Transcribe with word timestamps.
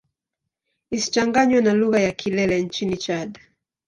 Isichanganywe 0.95 1.59
na 1.61 1.73
lugha 1.81 1.99
ya 1.99 2.11
Kilele 2.11 2.61
nchini 2.65 2.97
Chad. 3.03 3.39